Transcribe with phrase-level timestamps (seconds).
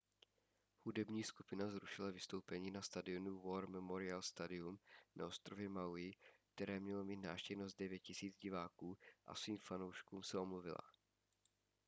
[0.85, 4.79] hudební skupina zrušila vystoupení na stadionu war memorial stadium
[5.15, 6.13] na ostrově maui
[6.55, 10.79] které mělo mít návštěvnost 9 000 diváků a svým fanouškům se omluvila